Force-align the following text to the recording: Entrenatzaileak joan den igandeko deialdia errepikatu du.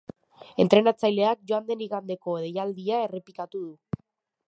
Entrenatzaileak 0.63 1.45
joan 1.53 1.69
den 1.69 1.85
igandeko 1.89 2.37
deialdia 2.47 3.07
errepikatu 3.11 3.67
du. 3.69 4.03